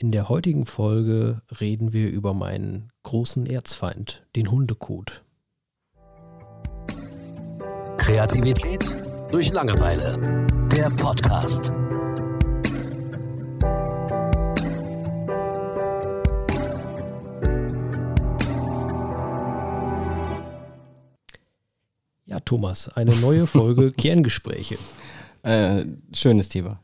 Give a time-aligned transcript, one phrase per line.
[0.00, 5.24] In der heutigen Folge reden wir über meinen großen Erzfeind, den Hundekot.
[7.96, 8.94] Kreativität
[9.32, 10.46] durch Langeweile.
[10.70, 11.72] Der Podcast.
[22.24, 24.78] Ja, Thomas, eine neue Folge Kerngespräche.
[25.42, 26.80] Äh, schönes Thema.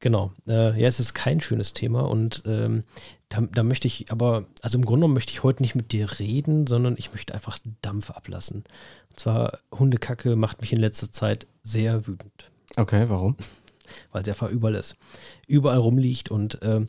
[0.00, 0.32] Genau.
[0.46, 2.84] Äh, ja, es ist kein schönes Thema und ähm,
[3.28, 6.18] da, da, möchte ich aber, also im Grunde genommen möchte ich heute nicht mit dir
[6.18, 8.64] reden, sondern ich möchte einfach Dampf ablassen.
[9.10, 12.50] Und zwar Hundekacke macht mich in letzter Zeit sehr wütend.
[12.76, 13.36] Okay, warum?
[14.12, 14.96] Weil es einfach überall ist.
[15.46, 16.88] Überall rumliegt und ähm,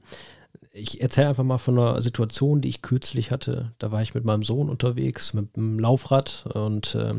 [0.77, 3.71] ich erzähle einfach mal von einer Situation, die ich kürzlich hatte.
[3.79, 7.15] Da war ich mit meinem Sohn unterwegs mit einem Laufrad und äh,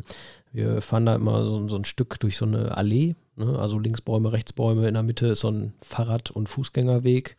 [0.53, 3.15] wir fahren da immer so, so, ein Stück durch so eine Allee.
[3.37, 3.59] Ne?
[3.59, 4.89] Also links Bäume, rechts Bäume.
[4.89, 7.37] In der Mitte ist so ein Fahrrad- und Fußgängerweg.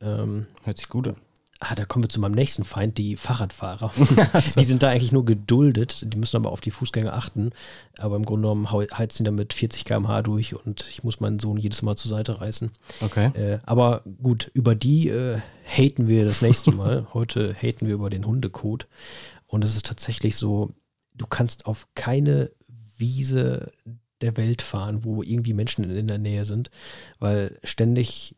[0.00, 1.16] Ähm, Hört sich gut an.
[1.60, 3.92] Ah, da kommen wir zu meinem nächsten Feind, die Fahrradfahrer.
[4.56, 7.50] die sind da eigentlich nur geduldet, die müssen aber auf die Fußgänger achten.
[7.98, 11.38] Aber im Grunde genommen heizen die da mit 40 km/h durch und ich muss meinen
[11.38, 12.72] Sohn jedes Mal zur Seite reißen.
[13.00, 13.30] Okay.
[13.34, 17.06] Äh, aber gut, über die äh, haten wir das nächste Mal.
[17.14, 18.86] Heute haten wir über den Hundekot.
[19.46, 20.74] Und es ist tatsächlich so,
[21.14, 22.50] du kannst auf keine
[22.98, 23.72] Wiese
[24.20, 26.70] der Welt fahren, wo irgendwie Menschen in der Nähe sind,
[27.18, 28.36] weil ständig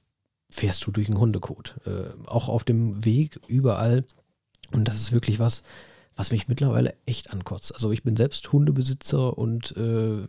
[0.50, 1.77] fährst du durch einen Hundekot.
[1.86, 4.05] Äh, auch auf dem Weg, überall.
[4.72, 5.62] Und das ist wirklich was,
[6.16, 7.75] was mich mittlerweile echt ankotzt.
[7.75, 10.27] Also ich bin selbst Hundebesitzer und äh,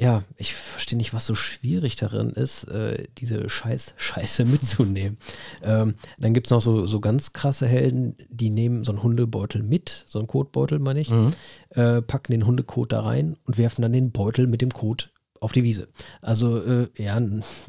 [0.00, 5.18] ja, ich verstehe nicht, was so schwierig darin ist, äh, diese Scheiß Scheiße mitzunehmen.
[5.62, 9.62] ähm, dann gibt es noch so, so ganz krasse Helden, die nehmen so einen Hundebeutel
[9.62, 11.30] mit, so einen Kotbeutel, meine ich, mhm.
[11.70, 15.52] äh, packen den Hundekot da rein und werfen dann den Beutel mit dem Kot auf
[15.52, 15.88] die Wiese.
[16.20, 17.20] Also, äh, ja,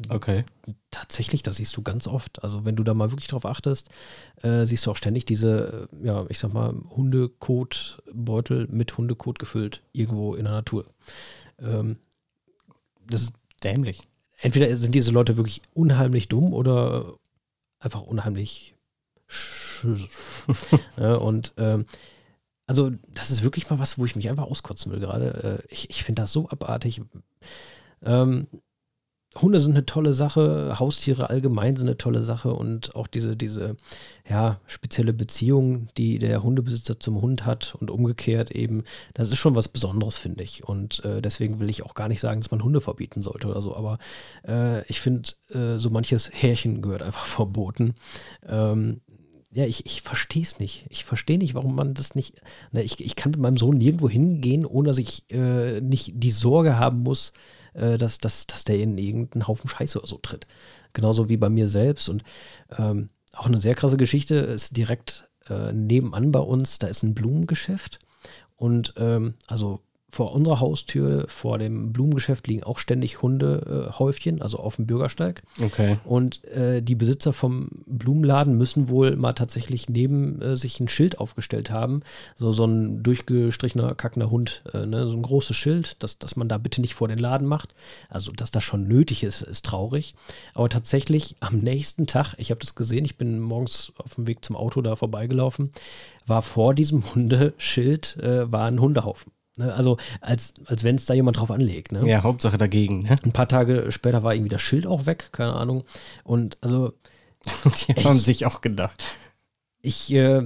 [0.08, 0.44] okay.
[0.90, 2.42] tatsächlich, das siehst du ganz oft.
[2.42, 3.88] Also, wenn du da mal wirklich drauf achtest,
[4.42, 9.82] äh, siehst du auch ständig diese, äh, ja, ich sag mal, Hundekotbeutel mit Hundekot gefüllt,
[9.92, 10.86] irgendwo in der Natur.
[11.58, 11.96] Ähm,
[13.08, 13.32] das ist
[13.62, 14.02] dämlich.
[14.38, 17.14] Entweder sind diese Leute wirklich unheimlich dumm oder
[17.78, 18.74] einfach unheimlich
[20.96, 21.86] ja, und ähm,
[22.66, 25.62] also das ist wirklich mal was, wo ich mich einfach auskotzen will gerade.
[25.68, 27.02] Äh, ich ich finde das so abartig.
[28.04, 28.46] Ähm,
[29.38, 33.76] Hunde sind eine tolle Sache, Haustiere allgemein sind eine tolle Sache und auch diese, diese
[34.28, 38.82] ja, spezielle Beziehung, die der Hundebesitzer zum Hund hat und umgekehrt eben,
[39.14, 40.64] das ist schon was Besonderes, finde ich.
[40.64, 43.62] Und äh, deswegen will ich auch gar nicht sagen, dass man Hunde verbieten sollte oder
[43.62, 43.98] so, aber
[44.48, 47.94] äh, ich finde, äh, so manches Härchen gehört einfach verboten.
[48.44, 49.00] Ähm,
[49.52, 50.86] ja, ich, ich verstehe es nicht.
[50.90, 52.40] Ich verstehe nicht, warum man das nicht.
[52.72, 56.30] Na, ich, ich kann mit meinem Sohn nirgendwo hingehen, ohne dass ich äh, nicht die
[56.30, 57.32] Sorge haben muss,
[57.74, 60.46] äh, dass, dass, dass der in irgendeinen Haufen Scheiße oder so tritt.
[60.92, 62.08] Genauso wie bei mir selbst.
[62.08, 62.22] Und
[62.76, 67.14] ähm, auch eine sehr krasse Geschichte ist direkt äh, nebenan bei uns, da ist ein
[67.14, 68.00] Blumengeschäft.
[68.56, 69.80] Und ähm, also
[70.10, 75.42] vor unserer Haustür, vor dem Blumengeschäft, liegen auch ständig Hundehäufchen, äh, also auf dem Bürgersteig.
[75.62, 75.98] Okay.
[76.04, 81.18] Und äh, die Besitzer vom Blumenladen müssen wohl mal tatsächlich neben äh, sich ein Schild
[81.18, 82.02] aufgestellt haben.
[82.34, 85.06] So, so ein durchgestrichener, kackender Hund, äh, ne?
[85.08, 87.74] so ein großes Schild, dass, dass man da bitte nicht vor den Laden macht.
[88.08, 90.14] Also, dass das schon nötig ist, ist traurig.
[90.54, 94.44] Aber tatsächlich am nächsten Tag, ich habe das gesehen, ich bin morgens auf dem Weg
[94.44, 95.70] zum Auto da vorbeigelaufen,
[96.26, 99.32] war vor diesem Hundeschild äh, war ein Hundehaufen.
[99.56, 99.72] Ne?
[99.74, 101.92] Also als, als wenn es da jemand drauf anlegt.
[101.92, 102.06] Ne?
[102.08, 103.02] Ja, Hauptsache dagegen.
[103.02, 103.16] Ne?
[103.22, 105.84] Ein paar Tage später war irgendwie das Schild auch weg, keine Ahnung.
[106.24, 106.92] Und also.
[107.88, 109.02] Die haben sich auch gedacht.
[109.80, 110.42] Ich, äh,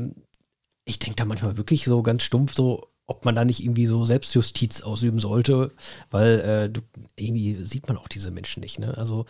[0.85, 4.05] ich denke da manchmal wirklich so ganz stumpf so, ob man da nicht irgendwie so
[4.05, 5.73] Selbstjustiz ausüben sollte,
[6.11, 8.79] weil äh, irgendwie sieht man auch diese Menschen nicht.
[8.79, 8.97] Ne?
[8.97, 9.27] Also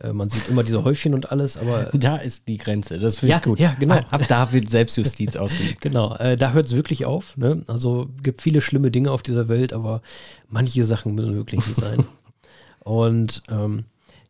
[0.00, 1.90] äh, man sieht immer diese Häufchen und alles, aber.
[1.96, 3.58] Da ist die Grenze, das finde ja, ich gut.
[3.58, 3.96] Ja, genau.
[3.96, 5.80] Ab da wird Selbstjustiz ausgeübt.
[5.80, 7.36] genau, äh, da hört es wirklich auf.
[7.36, 7.64] Ne?
[7.66, 10.02] Also gibt viele schlimme Dinge auf dieser Welt, aber
[10.48, 12.06] manche Sachen müssen wirklich nicht sein.
[12.80, 13.86] und ähm,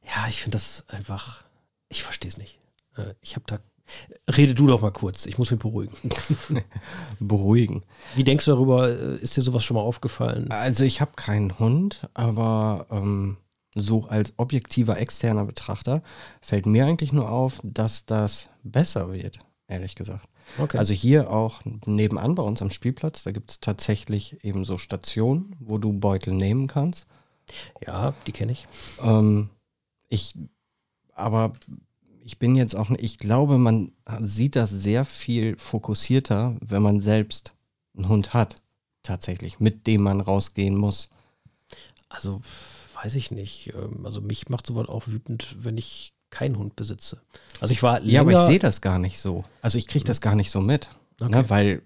[0.06, 1.44] ja, ich finde das einfach,
[1.90, 2.58] ich verstehe es nicht.
[2.96, 3.58] Äh, ich habe da
[4.28, 5.96] Rede du doch mal kurz, ich muss mich beruhigen.
[7.20, 7.82] beruhigen.
[8.14, 8.88] Wie denkst du darüber?
[8.88, 10.50] Ist dir sowas schon mal aufgefallen?
[10.50, 13.36] Also ich habe keinen Hund, aber ähm,
[13.74, 16.02] so als objektiver externer Betrachter
[16.40, 19.38] fällt mir eigentlich nur auf, dass das besser wird,
[19.68, 20.28] ehrlich gesagt.
[20.58, 20.78] Okay.
[20.78, 25.54] Also hier auch nebenan bei uns am Spielplatz, da gibt es tatsächlich eben so Stationen,
[25.60, 27.06] wo du Beutel nehmen kannst.
[27.86, 28.66] Ja, die kenne ich.
[29.02, 29.50] Ähm,
[30.08, 30.36] ich,
[31.12, 31.52] aber
[32.26, 37.54] ich bin jetzt auch, ich glaube, man sieht das sehr viel fokussierter, wenn man selbst
[37.96, 38.56] einen Hund hat,
[39.04, 41.08] tatsächlich, mit dem man rausgehen muss.
[42.08, 42.40] Also,
[43.00, 43.72] weiß ich nicht.
[43.74, 47.20] Ähm, also, mich macht sowas auch wütend, wenn ich keinen Hund besitze.
[47.60, 49.44] Also ich war Ja, aber ich länger- sehe das gar nicht so.
[49.62, 50.90] Also ich kriege das gar nicht so mit.
[51.20, 51.30] Okay.
[51.30, 51.82] Ne, weil,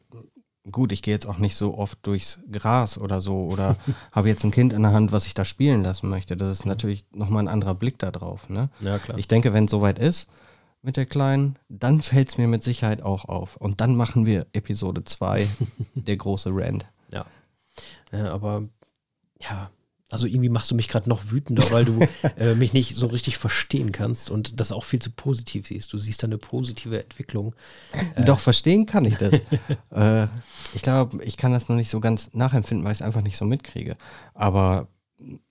[0.70, 3.76] gut, ich gehe jetzt auch nicht so oft durchs Gras oder so oder
[4.12, 6.36] habe jetzt ein Kind in der Hand, was ich da spielen lassen möchte.
[6.36, 8.48] Das ist natürlich nochmal ein anderer Blick da drauf.
[8.48, 8.68] Ne?
[8.80, 9.18] Ja, klar.
[9.18, 10.28] Ich denke, wenn es soweit ist
[10.82, 13.56] mit der Kleinen, dann fällt es mir mit Sicherheit auch auf.
[13.56, 15.48] Und dann machen wir Episode 2,
[15.94, 16.86] der große Rand.
[17.10, 17.26] Ja.
[18.12, 18.32] ja.
[18.32, 18.64] Aber
[19.40, 19.70] ja,
[20.10, 22.00] also irgendwie machst du mich gerade noch wütender, weil du
[22.36, 25.92] äh, mich nicht so richtig verstehen kannst und das auch viel zu positiv siehst.
[25.92, 27.54] Du siehst da eine positive Entwicklung.
[28.24, 29.32] Doch, verstehen kann ich das.
[29.90, 30.28] äh,
[30.74, 33.36] ich glaube, ich kann das noch nicht so ganz nachempfinden, weil ich es einfach nicht
[33.36, 33.96] so mitkriege.
[34.34, 34.88] Aber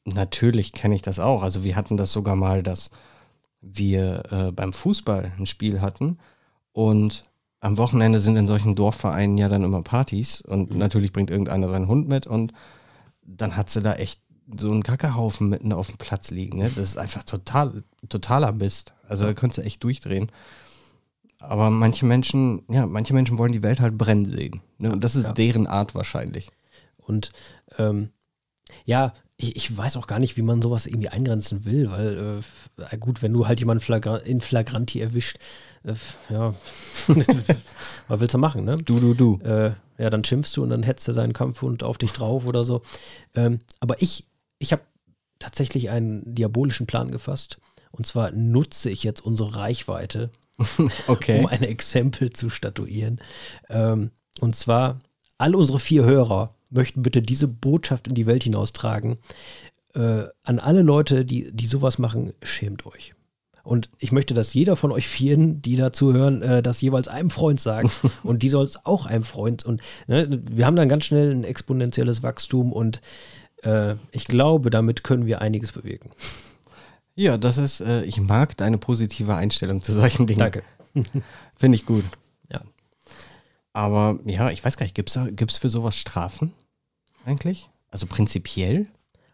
[0.05, 1.41] natürlich kenne ich das auch.
[1.41, 2.91] Also wir hatten das sogar mal, dass
[3.61, 6.17] wir äh, beim Fußball ein Spiel hatten
[6.71, 7.23] und
[7.61, 11.87] am Wochenende sind in solchen Dorfvereinen ja dann immer Partys und natürlich bringt irgendeiner seinen
[11.87, 12.53] Hund mit und
[13.21, 14.21] dann hat sie da echt
[14.57, 16.57] so einen Kackerhaufen mitten auf dem Platz liegen.
[16.59, 16.65] Ne?
[16.75, 18.93] Das ist einfach total, totaler Mist.
[19.07, 20.31] Also da könntest du echt durchdrehen.
[21.39, 24.61] Aber manche Menschen, ja, manche Menschen wollen die Welt halt brennen sehen.
[24.77, 24.91] Ne?
[24.91, 25.33] Und das ist Ja.
[25.33, 26.51] deren Art wahrscheinlich.
[26.97, 27.31] Und
[27.77, 28.09] ähm,
[28.85, 32.41] ja, ich, ich weiß auch gar nicht, wie man sowas irgendwie eingrenzen will, weil
[32.91, 35.37] äh, gut, wenn du halt jemanden flagra in Flagranti erwischt,
[35.83, 35.93] äh,
[36.29, 36.53] ja,
[38.07, 38.77] was willst du machen, ne?
[38.77, 39.39] Du, du, du.
[39.43, 42.63] äh, ja, dann schimpfst du und dann hetzt er seinen Kampfhund auf dich drauf oder
[42.63, 42.81] so.
[43.33, 44.25] Ähm, aber ich,
[44.59, 44.83] ich habe
[45.39, 47.57] tatsächlich einen diabolischen Plan gefasst.
[47.91, 50.29] Und zwar nutze ich jetzt unsere Reichweite,
[51.07, 51.39] Okay.
[51.39, 53.19] um ein Exempel zu statuieren.
[53.69, 54.99] Ähm, und zwar,
[55.37, 59.17] alle unsere vier Hörer möchten bitte diese Botschaft in die Welt hinaustragen.
[59.95, 63.15] Äh, an alle Leute, die, die sowas machen, schämt euch.
[63.63, 67.29] Und ich möchte, dass jeder von euch Vieren, die dazu hören, äh, das jeweils einem
[67.29, 67.89] Freund sagen.
[68.23, 69.65] und die soll es auch einem Freund.
[69.65, 73.01] Und ne, wir haben dann ganz schnell ein exponentielles Wachstum und
[73.63, 76.11] äh, ich glaube, damit können wir einiges bewirken.
[77.15, 80.39] Ja, das ist, äh, ich mag deine positive Einstellung zu solchen Dingen.
[80.39, 80.63] Danke.
[81.57, 82.05] Finde ich gut.
[82.51, 82.61] Ja.
[83.73, 86.53] Aber ja, ich weiß gar nicht, gibt es gibt's für sowas Strafen
[87.25, 87.69] eigentlich?
[87.91, 88.87] Also prinzipiell?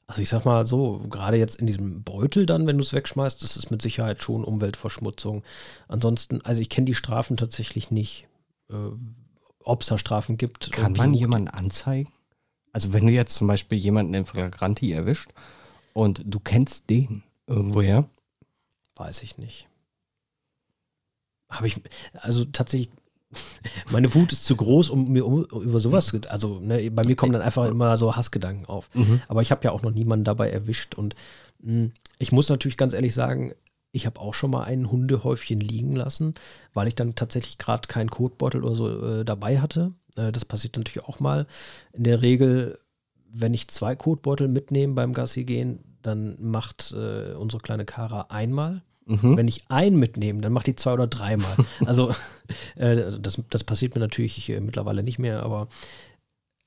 [0.08, 3.42] Also ich sag mal so, gerade jetzt in diesem Beutel dann, wenn du es wegschmeißt,
[3.42, 5.44] das ist mit Sicherheit schon Umweltverschmutzung.
[5.88, 8.28] Ansonsten, also ich kenne die Strafen tatsächlich nicht.
[8.70, 8.76] Äh,
[9.64, 10.72] Ob es da Strafen gibt.
[10.72, 12.12] Kann man jemanden anzeigen?
[12.76, 15.30] Also wenn du jetzt zum Beispiel jemanden in Flagranti erwischt
[15.94, 18.10] und du kennst den irgendwoher,
[18.98, 19.68] Weiß ich nicht.
[21.50, 21.82] Habe ich,
[22.14, 22.90] also tatsächlich,
[23.92, 27.16] meine Wut ist zu groß, um mir um, über sowas, zu- also ne, bei mir
[27.16, 28.90] kommen dann einfach immer so Hassgedanken auf.
[29.30, 31.16] Aber ich habe ja auch noch niemanden dabei erwischt und
[31.60, 33.54] mh, ich muss natürlich ganz ehrlich sagen,
[33.94, 36.34] ich habe auch schon mal ein Hundehäufchen liegen lassen,
[36.74, 39.94] weil ich dann tatsächlich gerade keinen Kotbeutel oder so äh, dabei hatte.
[40.16, 41.48] Äh, das passiert natürlich auch mal.
[41.94, 42.80] In der Regel,
[43.32, 48.82] wenn ich zwei Kotbeutel mitnehme beim Gassi gehen, dann macht äh, unsere kleine Kara einmal.
[49.06, 49.38] Mhm.
[49.38, 51.56] Wenn ich einen mitnehme, dann macht die zwei oder dreimal.
[51.86, 52.12] Also
[52.76, 55.68] äh, das, das passiert mir natürlich äh, mittlerweile nicht mehr, aber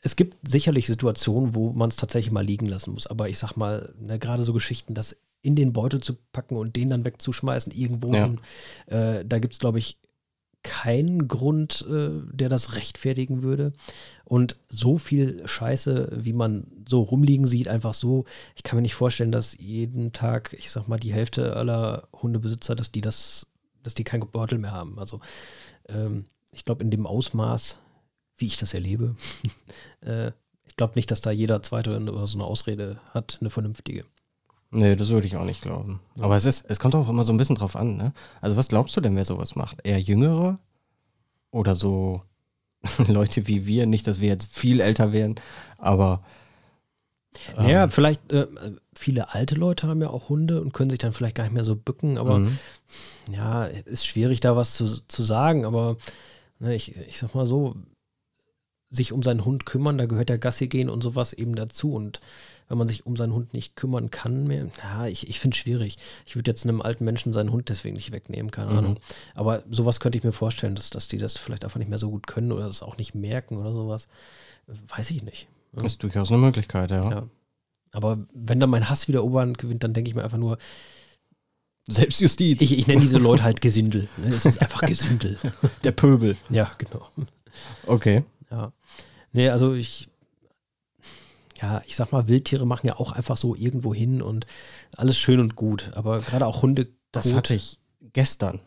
[0.00, 3.08] es gibt sicherlich Situationen, wo man es tatsächlich mal liegen lassen muss.
[3.08, 6.76] Aber ich sag mal, ne, gerade so Geschichten, das in den Beutel zu packen und
[6.76, 8.26] den dann wegzuschmeißen, irgendwo Ja.
[8.26, 8.38] hin,
[8.86, 9.98] äh, da gibt es, glaube ich,
[10.62, 13.72] keinen Grund, äh, der das rechtfertigen würde.
[14.24, 18.24] Und so viel Scheiße, wie man so rumliegen sieht, einfach so,
[18.54, 22.74] ich kann mir nicht vorstellen, dass jeden Tag, ich sag mal, die Hälfte aller Hundebesitzer,
[22.74, 23.46] dass die das,
[23.82, 24.98] dass die kein Beutel mehr haben.
[24.98, 25.20] Also
[25.88, 27.78] ähm, ich glaube, in dem Ausmaß,
[28.36, 29.16] wie ich das erlebe,
[30.00, 30.32] äh,
[30.66, 34.04] ich glaube nicht, dass da jeder zweite oder so eine Ausrede hat, eine vernünftige.
[34.70, 36.00] Nee, das würde ich auch nicht glauben.
[36.20, 38.12] Aber es ist, es kommt auch immer so ein bisschen drauf an, ne?
[38.40, 39.78] Also was glaubst du denn, wer sowas macht?
[39.84, 40.58] Eher Jüngere?
[41.50, 42.22] Oder so
[43.06, 43.86] Leute wie wir?
[43.86, 45.36] Nicht, dass wir jetzt viel älter wären,
[45.78, 46.22] aber
[47.56, 48.46] ähm, Naja, vielleicht, äh,
[48.94, 51.64] viele alte Leute haben ja auch Hunde und können sich dann vielleicht gar nicht mehr
[51.64, 52.58] so bücken, aber mhm.
[53.30, 55.96] ja, ist schwierig da was zu, zu sagen, aber
[56.58, 57.76] ne, ich, ich sag mal so,
[58.90, 62.20] sich um seinen Hund kümmern, da gehört der Gassi gehen und sowas eben dazu und
[62.68, 65.58] wenn man sich um seinen Hund nicht kümmern kann mehr, ja, ich, ich finde es
[65.58, 65.96] schwierig.
[66.26, 68.78] Ich würde jetzt einem alten Menschen seinen Hund deswegen nicht wegnehmen, keine Mhm.
[68.78, 69.00] Ahnung.
[69.34, 72.10] Aber sowas könnte ich mir vorstellen, dass, dass die das vielleicht einfach nicht mehr so
[72.10, 74.08] gut können oder das auch nicht merken oder sowas.
[74.88, 75.48] Weiß ich nicht.
[75.82, 77.10] ist durchaus eine Möglichkeit, ja.
[77.10, 77.26] Ja.
[77.92, 80.58] Aber wenn dann mein Hass wieder Oberhand gewinnt, dann denke ich mir einfach nur,
[81.90, 84.08] Selbstjustiz, ich, ich nenne diese Leute halt Gesindel.
[84.18, 84.26] Ne?
[84.28, 85.38] Es ist einfach Gesindel.
[85.84, 86.36] der Pöbel.
[86.50, 87.08] Ja, genau.
[87.86, 88.24] Okay.
[88.50, 88.72] Ja.
[89.32, 90.08] Nee, also ich,
[91.60, 94.46] ja, ich sag mal, Wildtiere machen ja auch einfach so irgendwo hin und
[94.96, 95.90] alles schön und gut.
[95.94, 96.88] Aber gerade auch Hunde.
[97.12, 97.78] Das hatte ich
[98.12, 98.60] gestern.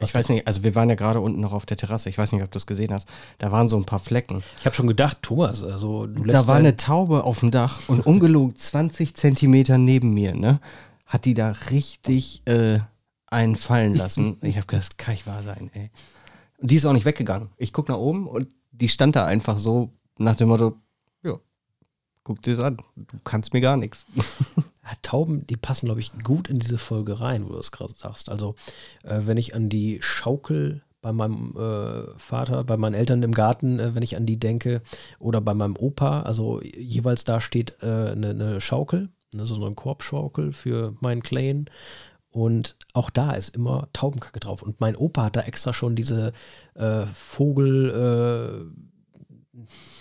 [0.00, 2.08] Was Ich weiß nicht, also wir waren ja gerade unten noch auf der Terrasse.
[2.08, 3.08] Ich weiß nicht, ob du es gesehen hast.
[3.38, 4.42] Da waren so ein paar Flecken.
[4.58, 7.80] Ich habe schon gedacht, Thomas, also du lässt Da war eine Taube auf dem Dach
[7.88, 10.60] und ungelogen 20 Zentimeter neben mir, ne?
[11.06, 12.80] Hat die da richtig äh,
[13.26, 14.38] einen fallen lassen.
[14.42, 15.90] Ich habe gedacht, das kann nicht wahr sein, ey.
[16.58, 17.50] Und die ist auch nicht weggegangen.
[17.56, 20.76] Ich gucke nach oben und die stand da einfach so nach dem Motto,
[22.24, 24.06] guck dir das an, du kannst mir gar nichts.
[24.86, 27.94] Ja, Tauben, die passen, glaube ich, gut in diese Folge rein, wo du es gerade
[27.94, 28.28] sagst.
[28.28, 28.54] Also,
[29.02, 33.78] äh, wenn ich an die Schaukel bei meinem äh, Vater, bei meinen Eltern im Garten,
[33.78, 34.82] äh, wenn ich an die denke,
[35.18, 39.74] oder bei meinem Opa, also jeweils da steht eine äh, ne, Schaukel, ne, so eine
[39.74, 41.66] Korbschaukel für meinen Clan.
[42.30, 44.62] Und auch da ist immer Taubenkacke drauf.
[44.62, 46.32] Und mein Opa hat da extra schon diese
[46.74, 48.93] äh, Vogel, äh,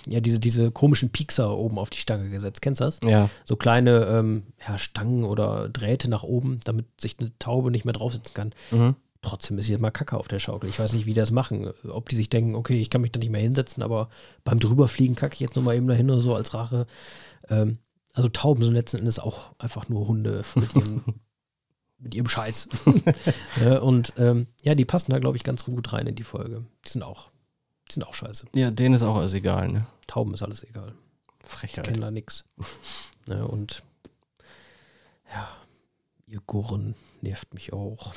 [0.07, 2.61] ja, diese, diese komischen Piekser oben auf die Stange gesetzt.
[2.61, 2.99] Kennst du das?
[3.05, 3.29] Ja.
[3.45, 7.93] So kleine ähm, ja, Stangen oder Drähte nach oben, damit sich eine Taube nicht mehr
[7.93, 8.53] draufsetzen kann.
[8.71, 8.95] Mhm.
[9.21, 10.69] Trotzdem ist hier mal Kacke auf der Schaukel.
[10.69, 11.71] Ich weiß nicht, wie die das machen.
[11.87, 14.09] Ob die sich denken, okay, ich kann mich da nicht mehr hinsetzen, aber
[14.43, 16.87] beim Drüberfliegen kacke ich jetzt nochmal eben dahin oder so als Rache.
[17.49, 17.77] Ähm,
[18.13, 21.03] also Tauben sind letzten Endes auch einfach nur Hunde mit ihrem,
[21.99, 22.67] mit ihrem Scheiß.
[23.63, 26.65] ja, und ähm, ja, die passen da, glaube ich, ganz gut rein in die Folge.
[26.85, 27.31] Die sind auch,
[27.93, 28.45] sind auch scheiße.
[28.55, 29.85] Ja, denen ist auch alles egal, ne?
[30.07, 30.93] Tauben ist alles egal.
[31.41, 31.85] Frechheit.
[31.85, 32.45] kennen da nix.
[33.27, 33.83] Ja, und
[35.31, 35.49] ja,
[36.27, 38.13] ihr Gurren nervt mich auch.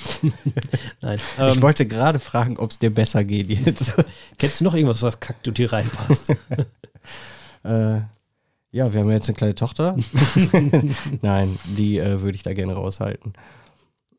[1.01, 1.17] Nein.
[1.17, 3.95] ich Ähm, wollte gerade fragen, ob es dir besser geht jetzt.
[4.39, 5.19] kennst du noch irgendwas, was
[5.57, 6.31] hier reinpasst?
[7.65, 8.01] äh,
[8.73, 9.97] ja, wir haben jetzt eine kleine Tochter.
[11.23, 13.33] Nein, die äh, würde ich da gerne raushalten.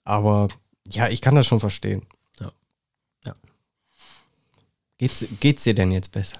[0.03, 0.47] Aber
[0.87, 2.03] ja, ich kann das schon verstehen.
[4.97, 6.39] Geht's, geht's dir denn jetzt besser?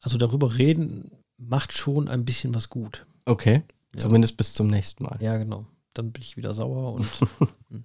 [0.00, 3.06] Also darüber reden macht schon ein bisschen was gut.
[3.24, 3.62] Okay.
[3.94, 4.00] Ja.
[4.00, 5.18] Zumindest bis zum nächsten Mal.
[5.20, 5.66] Ja, genau.
[5.94, 7.06] Dann bin ich wieder sauer und
[7.68, 7.84] hm.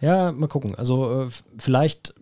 [0.00, 0.74] ja, mal gucken.
[0.74, 2.14] Also äh, vielleicht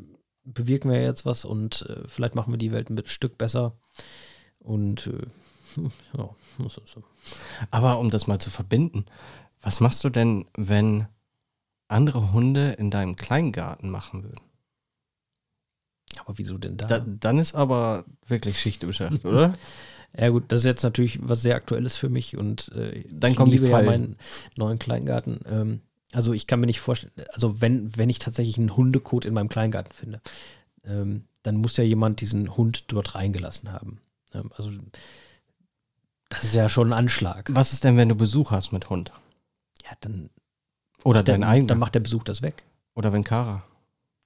[0.45, 3.77] bewirken wir jetzt was und äh, vielleicht machen wir die Welt ein Stück besser.
[4.59, 5.81] Und äh,
[6.17, 6.29] ja,
[6.69, 7.03] so, so.
[7.71, 9.07] Aber um das mal zu verbinden,
[9.61, 11.07] was machst du denn, wenn
[11.89, 14.41] andere Hunde in deinem Kleingarten machen würden?
[16.25, 16.87] Aber wieso denn da?
[16.87, 19.53] Da, dann ist aber wirklich Schicht im Schacht, oder?
[20.17, 23.39] Ja gut, das ist jetzt natürlich was sehr Aktuelles für mich und äh, Dann ich
[23.41, 24.17] liebe ja meinen
[24.57, 25.41] neuen Kleingarten.
[25.47, 25.81] Ähm,
[26.13, 29.51] also ich kann mir nicht vorstellen, also wenn, wenn ich tatsächlich einen Hundekot in meinem
[29.51, 30.23] Kleingarten finde,
[30.85, 34.01] ähm, dann muss ja jemand diesen Hund dort reingelassen haben.
[34.33, 34.71] Ähm, also
[36.31, 37.51] das ist ja schon ein Anschlag.
[37.53, 39.13] Was ist denn, wenn du Besuch hast mit Hund?
[39.85, 40.31] Ja, dann,
[41.05, 41.69] Oder dein eigener?
[41.69, 42.65] dann macht der Besuch das weg.
[42.95, 43.63] Oder wenn Kara?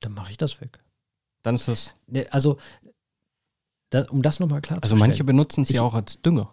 [0.00, 0.79] Dann mache ich das weg.
[1.43, 1.95] Dann ist das.
[2.07, 2.59] Ne, Also,
[3.91, 6.52] da, um das nochmal klar Also manche benutzen es ja auch als Dünger.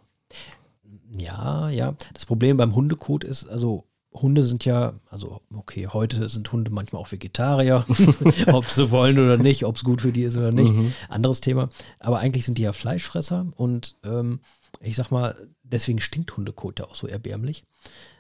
[1.17, 1.95] Ja, ja.
[2.13, 7.01] Das Problem beim Hundekot ist, also Hunde sind ja, also okay, heute sind Hunde manchmal
[7.01, 7.85] auch Vegetarier,
[8.47, 10.93] ob sie wollen oder nicht, ob es gut für die ist oder nicht, Mhm.
[11.07, 11.69] anderes Thema.
[11.99, 14.41] Aber eigentlich sind die ja Fleischfresser und ähm,
[14.81, 17.63] ich sag mal, deswegen stinkt Hundekot ja auch so erbärmlich.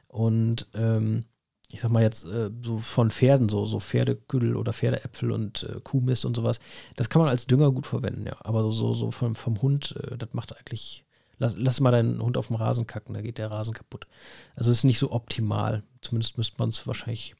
[0.07, 1.25] Und ähm,
[1.71, 5.79] ich sag mal jetzt äh, so von Pferden, so, so Pferdeküdel oder Pferdeäpfel und äh,
[5.83, 6.59] Kuhmist und sowas,
[6.95, 8.35] das kann man als Dünger gut verwenden, ja.
[8.39, 11.05] Aber so, so, so vom, vom Hund, äh, das macht eigentlich,
[11.37, 14.07] lass, lass mal deinen Hund auf dem Rasen kacken, da geht der Rasen kaputt.
[14.55, 15.83] Also es ist nicht so optimal.
[16.01, 17.35] Zumindest müsste man es wahrscheinlich.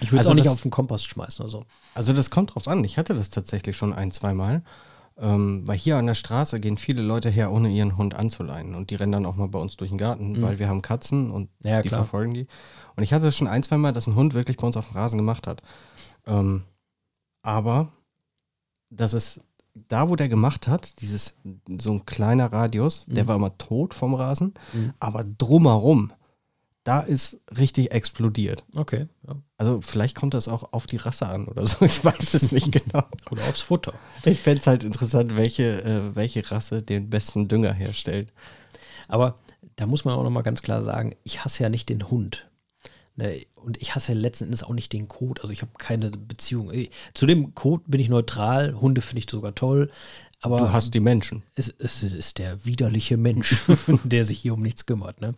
[0.00, 1.64] Ich würde es Also auch nicht auf den Kompost schmeißen oder so.
[1.94, 2.82] Also das kommt drauf an.
[2.84, 4.62] Ich hatte das tatsächlich schon ein, zweimal.
[5.18, 8.74] Ähm, weil hier an der Straße gehen viele Leute her, ohne ihren Hund anzuleinen.
[8.74, 10.42] Und die rennen dann auch mal bei uns durch den Garten, Mhm.
[10.42, 12.00] weil wir haben Katzen und Ja, die klar.
[12.04, 12.46] verfolgen die.
[12.96, 14.96] Und ich hatte schon ein, zwei Mal, dass ein Hund wirklich bei uns auf dem
[14.96, 15.62] Rasen gemacht hat.
[16.26, 16.62] Ähm,
[17.42, 17.92] aber
[18.90, 19.40] das ist
[19.74, 21.34] da, wo der gemacht hat, dieses
[21.80, 23.28] so ein kleiner Radius, der Mhm.
[23.28, 24.92] war immer tot vom Rasen, Mhm.
[25.00, 26.12] aber drumherum,
[26.84, 28.64] da ist richtig explodiert.
[28.76, 29.06] Okay.
[29.26, 29.36] Ja.
[29.56, 31.76] Also vielleicht kommt das auch auf die Rasse an oder so.
[31.84, 33.04] Ich weiß es nicht genau.
[33.30, 33.94] Oder aufs Futter.
[34.24, 38.32] Ich fände es halt interessant, welche, äh, welche Rasse den besten Dünger herstellt.
[39.08, 39.36] Aber
[39.76, 42.48] da muss man auch nochmal ganz klar sagen, ich hasse ja nicht den Hund.
[43.14, 45.42] Ne, und ich hasse letzten Endes auch nicht den Code.
[45.42, 46.72] Also ich habe keine Beziehung.
[46.72, 48.80] Eh, Zu dem Code bin ich neutral.
[48.80, 49.90] Hunde finde ich sogar toll.
[50.40, 51.42] Aber Du hast die Menschen.
[51.54, 53.64] es, es ist der widerliche Mensch,
[54.04, 55.20] der sich hier um nichts kümmert.
[55.20, 55.34] Ne?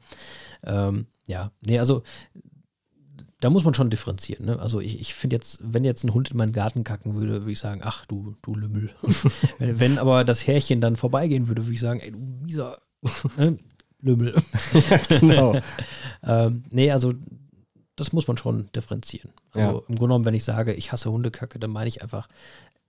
[0.63, 2.03] Ähm, ja, nee, also
[3.41, 4.47] da muss man schon differenzieren.
[4.47, 4.59] Ne?
[4.59, 7.53] Also ich, ich finde jetzt, wenn jetzt ein Hund in meinen Garten kacken würde, würde
[7.53, 8.91] ich sagen, ach du, du Lümmel.
[9.59, 12.81] wenn, wenn aber das Härchen dann vorbeigehen würde, würde ich sagen, ey du mieser
[13.37, 13.59] ne?
[14.01, 14.35] Lümmel.
[15.09, 15.61] genau.
[16.23, 17.13] ähm, nee, also
[17.97, 19.33] das muss man schon differenzieren.
[19.53, 19.73] Also Ja.
[19.89, 22.29] im Grunde genommen, wenn ich sage, ich hasse Hundekacke, dann meine ich einfach,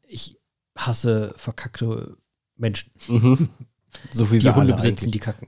[0.07, 0.37] ich
[0.77, 2.17] hasse verkackte
[2.55, 3.49] Menschen, Mhm.
[4.11, 5.11] So wie die wir Hunde besitzen, eigentlich.
[5.11, 5.47] die kacken.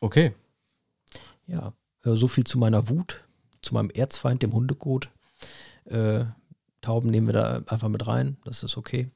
[0.00, 0.34] Okay.
[1.46, 1.72] Ja,
[2.02, 3.24] so viel zu meiner Wut,
[3.62, 5.10] zu meinem Erzfeind, dem Hundekot.
[5.84, 6.24] Äh,
[6.80, 9.10] Tauben nehmen wir da einfach mit rein, das ist okay.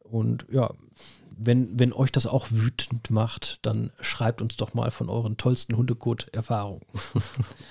[0.00, 0.70] Und ja,
[1.36, 5.76] wenn, wenn euch das auch wütend macht, dann schreibt uns doch mal von euren tollsten
[5.76, 6.82] Hundekot-Erfahrungen.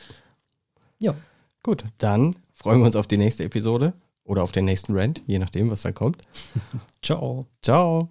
[1.00, 1.16] ja.
[1.64, 5.40] Gut, dann freuen wir uns auf die nächste Episode oder auf den nächsten Rant, je
[5.40, 6.22] nachdem, was da kommt.
[7.02, 7.48] Ciao.
[7.64, 8.08] Ciao.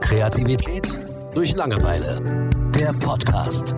[0.00, 0.96] Kreativität
[1.34, 2.50] durch Langeweile.
[2.82, 3.76] Der Podcast.